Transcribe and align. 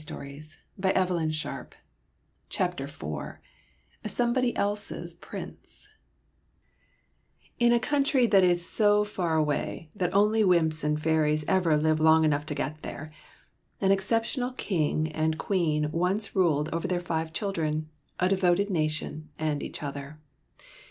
Somebody 0.01 0.55
Else's 0.83 1.35
Prince 1.37 1.77
Somebody 4.07 4.55
Else's 4.57 5.13
Prince 5.13 5.87
IN 7.59 7.71
a 7.71 7.79
country 7.79 8.25
that 8.25 8.43
is 8.43 8.67
so 8.67 9.03
far 9.03 9.35
away 9.35 9.91
that 9.95 10.11
only 10.11 10.41
wymps 10.43 10.83
and 10.83 10.99
fairies 10.99 11.45
ever 11.47 11.77
live 11.77 11.99
long 11.99 12.23
enough 12.25 12.47
to 12.47 12.55
get 12.55 12.81
there, 12.81 13.13
an 13.79 13.91
exceptional 13.91 14.53
King 14.53 15.11
and 15.11 15.37
Queen 15.37 15.91
once 15.91 16.35
ruled 16.35 16.69
over 16.73 16.87
their 16.87 16.99
five 16.99 17.31
children, 17.31 17.87
a 18.19 18.27
devoted 18.27 18.71
nation, 18.71 19.29
and 19.37 19.61
each 19.61 19.83
other. 19.83 20.19